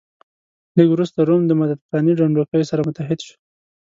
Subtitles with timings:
[0.77, 3.35] لږ وروسته روم د مدترانې ډنډوکی سره متحد شو.